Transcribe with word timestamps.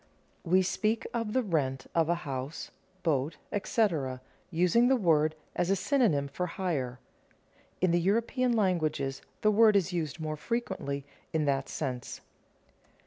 _We 0.51 0.63
speak 0.63 1.05
of 1.13 1.33
the 1.33 1.43
rent 1.43 1.85
of 1.93 2.09
a 2.09 2.15
house, 2.25 2.71
boat, 3.03 3.37
etc., 3.51 4.19
using 4.49 4.87
the 4.87 4.95
word 4.95 5.35
as 5.55 5.69
a 5.69 5.75
synonym 5.75 6.27
for 6.27 6.47
hire. 6.47 6.97
In 7.81 7.91
the 7.91 8.01
European 8.01 8.53
languages 8.53 9.21
the 9.41 9.51
word 9.51 9.75
is 9.75 9.93
used 9.93 10.19
more 10.19 10.37
frequently 10.37 11.05
in 11.33 11.45
that 11.45 11.69
sense. 11.69 12.21